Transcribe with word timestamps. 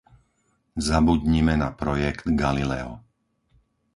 Zabudnime 0.85 1.53
na 1.57 1.69
projekt 1.79 2.23
Galileo. 2.39 2.93